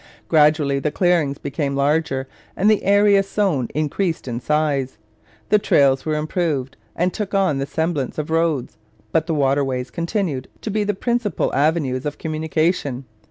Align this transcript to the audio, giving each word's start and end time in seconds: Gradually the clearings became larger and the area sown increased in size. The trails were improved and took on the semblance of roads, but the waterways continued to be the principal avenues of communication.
Gradually 0.27 0.79
the 0.79 0.89
clearings 0.89 1.37
became 1.37 1.75
larger 1.75 2.27
and 2.55 2.71
the 2.71 2.81
area 2.83 3.21
sown 3.21 3.67
increased 3.75 4.27
in 4.27 4.39
size. 4.39 4.97
The 5.49 5.59
trails 5.59 6.07
were 6.07 6.15
improved 6.15 6.75
and 6.95 7.13
took 7.13 7.35
on 7.35 7.59
the 7.59 7.67
semblance 7.67 8.17
of 8.17 8.31
roads, 8.31 8.79
but 9.11 9.27
the 9.27 9.35
waterways 9.35 9.91
continued 9.91 10.47
to 10.61 10.71
be 10.71 10.83
the 10.83 10.95
principal 10.95 11.53
avenues 11.53 12.07
of 12.07 12.17
communication. 12.17 13.05